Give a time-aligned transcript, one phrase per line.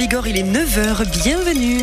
[0.00, 1.82] Bigorre, il est 9h, bienvenue.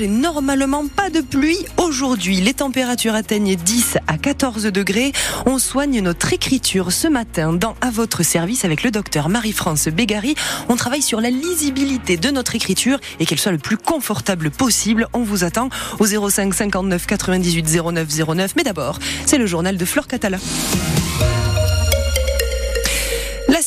[0.00, 2.40] Et normalement pas de pluie aujourd'hui.
[2.40, 5.12] Les températures atteignent 10 à 14 degrés.
[5.44, 10.34] On soigne notre écriture ce matin dans À votre service avec le docteur Marie-France Bégary.
[10.68, 15.08] On travaille sur la lisibilité de notre écriture et qu'elle soit le plus confortable possible.
[15.12, 18.52] On vous attend au 05 59 98 09 09.
[18.56, 20.38] Mais d'abord, c'est le journal de Flore Catala.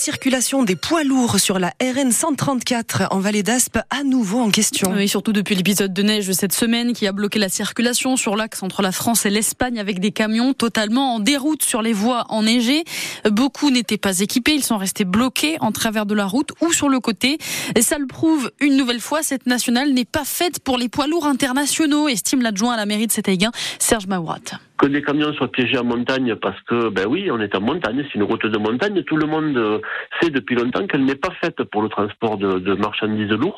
[0.06, 4.52] La circulation des poids lourds sur la RN 134 en Vallée d'Aspe à nouveau en
[4.52, 4.94] question.
[4.96, 8.62] Oui, surtout depuis l'épisode de neige cette semaine qui a bloqué la circulation sur l'axe
[8.62, 12.84] entre la France et l'Espagne avec des camions totalement en déroute sur les voies enneigées.
[13.32, 16.88] Beaucoup n'étaient pas équipés, ils sont restés bloqués en travers de la route ou sur
[16.88, 17.40] le côté.
[17.74, 21.08] Et ça le prouve une nouvelle fois, cette nationale n'est pas faite pour les poids
[21.08, 25.52] lourds internationaux, estime l'adjoint à la mairie de Sétaïguin, Serge Maourat que les camions soient
[25.52, 28.58] piégés en montagne parce que, ben oui, on est en montagne, c'est une route de
[28.58, 29.04] montagne.
[29.04, 29.82] Tout le monde
[30.22, 33.56] sait depuis longtemps qu'elle n'est pas faite pour le transport de, de marchandises lourdes.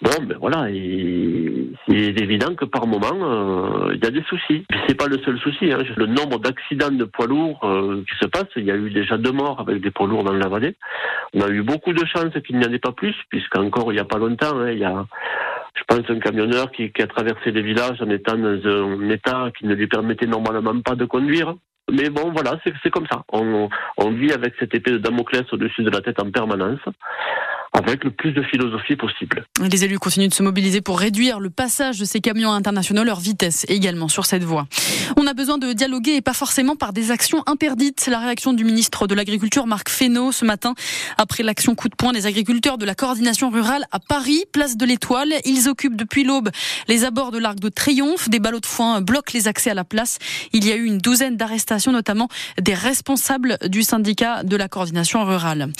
[0.00, 4.64] Bon, ben voilà, il est évident que par moment, euh, il y a des soucis.
[4.68, 5.72] Puis c'est pas le seul souci.
[5.72, 5.78] Hein.
[5.96, 9.18] Le nombre d'accidents de poids lourds euh, qui se passent, il y a eu déjà
[9.18, 10.76] deux morts avec des poids lourds dans la vallée.
[11.34, 14.00] On a eu beaucoup de chance qu'il n'y en ait pas plus, puisqu'encore il n'y
[14.00, 15.04] a pas longtemps, hein, il y a
[15.78, 19.50] je pense, un camionneur qui, qui a traversé les villages en étant dans un état
[19.56, 21.54] qui ne lui permettait normalement pas de conduire.
[21.90, 23.22] Mais bon, voilà, c'est comme ça.
[23.32, 26.80] On, on vit avec cette épée de Damoclès au-dessus de la tête en permanence
[27.78, 29.44] avec le plus de philosophie possible.
[29.60, 33.20] Les élus continuent de se mobiliser pour réduire le passage de ces camions internationaux, leur
[33.20, 34.66] vitesse également sur cette voie.
[35.16, 38.06] On a besoin de dialoguer et pas forcément par des actions interdites.
[38.10, 40.74] La réaction du ministre de l'Agriculture, Marc Fesneau, ce matin,
[41.16, 44.84] après l'action coup de poing des agriculteurs de la coordination rurale à Paris, place de
[44.84, 45.32] l'Étoile.
[45.44, 46.50] Ils occupent depuis l'aube
[46.88, 48.28] les abords de l'Arc de Triomphe.
[48.28, 50.18] Des ballots de foin bloquent les accès à la place.
[50.52, 52.28] Il y a eu une douzaine d'arrestations, notamment
[52.60, 55.70] des responsables du syndicat de la coordination rurale.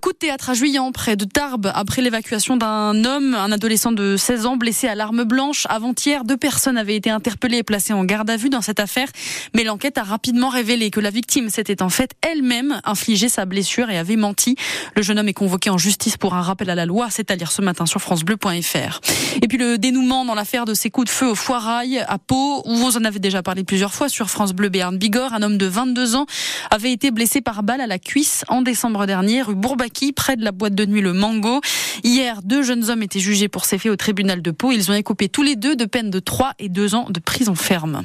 [0.00, 4.16] Coup de théâtre à Juillan, près de Tarbes, après l'évacuation d'un homme, un adolescent de
[4.16, 5.66] 16 ans blessé à l'arme blanche.
[5.70, 9.08] Avant-hier, deux personnes avaient été interpellées et placées en garde à vue dans cette affaire.
[9.54, 13.88] Mais l'enquête a rapidement révélé que la victime s'était en fait elle-même infligé sa blessure
[13.88, 14.56] et avait menti.
[14.96, 17.36] Le jeune homme est convoqué en justice pour un rappel à la loi, c'est à
[17.36, 19.00] dire ce matin sur francebleu.fr.
[19.40, 22.62] Et puis le dénouement dans l'affaire de ces coups de feu au Foirail à Pau,
[22.64, 25.58] où vous en avez déjà parlé plusieurs fois sur France Bleu Béarn Bigorre, un homme
[25.58, 26.26] de 22 ans
[26.70, 30.44] avait été blessé par balle à la cuisse en décembre dernier, rue Bourbaki, près de
[30.44, 31.60] la boîte de nuit Le Mango.
[32.02, 34.72] Hier, deux jeunes hommes étaient jugés pour ces faits au tribunal de Pau.
[34.72, 37.54] Ils ont écopé tous les deux de peines de 3 et 2 ans de prison
[37.54, 38.02] ferme.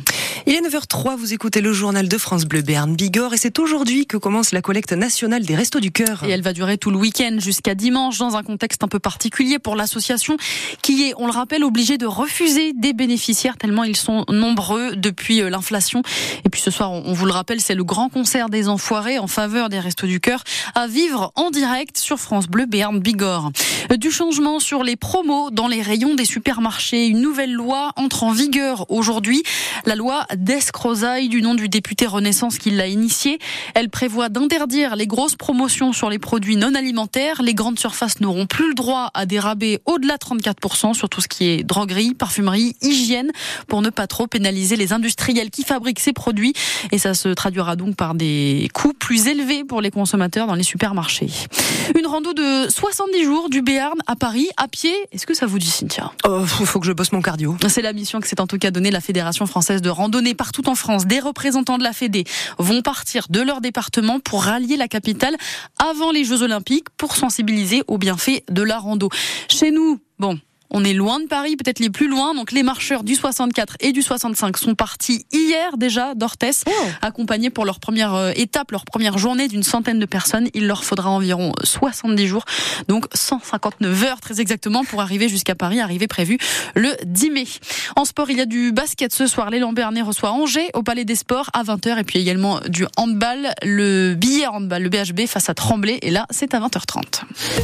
[0.47, 4.07] Il est 9h03, vous écoutez le journal de France Bleu Béarn Bigorre et c'est aujourd'hui
[4.07, 6.23] que commence la collecte nationale des Restos du Cœur.
[6.25, 9.59] Et elle va durer tout le week-end jusqu'à dimanche dans un contexte un peu particulier
[9.59, 10.37] pour l'association
[10.81, 15.41] qui est, on le rappelle, obligée de refuser des bénéficiaires tellement ils sont nombreux depuis
[15.41, 16.01] euh, l'inflation.
[16.43, 19.27] Et puis ce soir, on vous le rappelle, c'est le grand concert des enfoirés en
[19.27, 20.43] faveur des Restos du Cœur
[20.73, 23.51] à vivre en direct sur France Bleu Béarn Bigorre.
[23.97, 27.07] Du changement sur les promos dans les rayons des supermarchés.
[27.07, 29.43] Une nouvelle loi entre en vigueur aujourd'hui.
[29.85, 33.39] La loi d'Escrozaille, du nom du député Renaissance qui l'a initiée.
[33.73, 37.41] Elle prévoit d'interdire les grosses promotions sur les produits non alimentaires.
[37.41, 41.21] Les grandes surfaces n'auront plus le droit à des rabais au-delà de 34% sur tout
[41.21, 43.31] ce qui est droguerie, parfumerie, hygiène,
[43.67, 46.53] pour ne pas trop pénaliser les industriels qui fabriquent ces produits.
[46.91, 50.63] Et ça se traduira donc par des coûts plus élevés pour les consommateurs dans les
[50.63, 51.29] supermarchés.
[51.97, 54.93] Une rando de 70 jours du Béarn à Paris, à pied.
[55.11, 56.11] Est-ce que ça vous dit, Cynthia?
[56.25, 57.57] Oh, faut que je bosse mon cardio.
[57.67, 60.67] C'est la mission que s'est en tout cas donnée la Fédération française de randonnée partout
[60.69, 61.05] en France.
[61.05, 62.23] Des représentants de la Fédé
[62.57, 65.35] vont partir de leur département pour rallier la capitale
[65.79, 69.09] avant les Jeux Olympiques pour sensibiliser aux bienfaits de la rando.
[69.49, 70.39] Chez nous, bon,
[70.71, 72.33] on est loin de Paris, peut-être les plus loin.
[72.33, 76.71] Donc les marcheurs du 64 et du 65 sont partis hier déjà d'Orthès, oh.
[77.01, 80.49] accompagnés pour leur première euh, étape, leur première journée d'une centaine de personnes.
[80.53, 82.45] Il leur faudra environ 70 jours,
[82.87, 86.37] donc 159 heures très exactement pour arriver jusqu'à Paris, arrivée prévue
[86.75, 87.47] le 10 mai.
[87.95, 89.49] En sport, il y a du basket ce soir.
[89.49, 93.53] L'élan Bernet reçoit Angers au Palais des Sports à 20h et puis également du handball,
[93.63, 97.23] le billet handball, le BHB face à Tremblay et là c'est à 20h30.